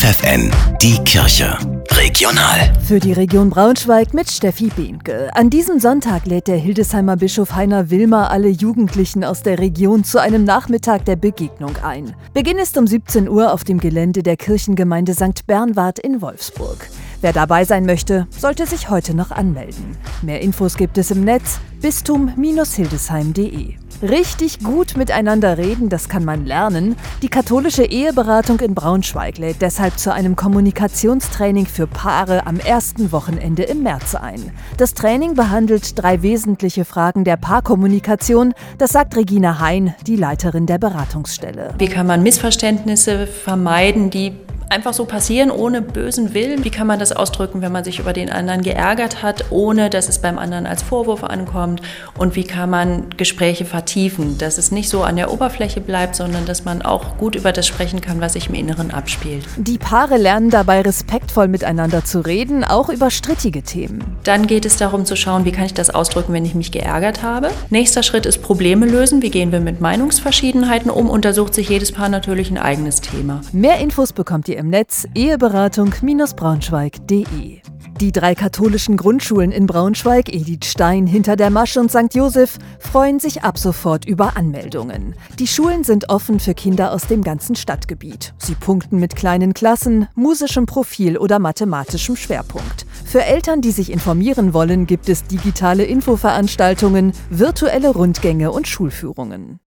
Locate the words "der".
6.48-6.56, 9.42-9.58, 11.04-11.16, 14.22-14.38, 37.24-37.36, 40.64-40.78, 55.16-55.32, 81.36-81.50